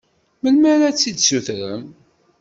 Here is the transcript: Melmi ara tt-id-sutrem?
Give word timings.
Melmi 0.41 0.67
ara 0.73 0.89
tt-id-sutrem? 0.95 1.83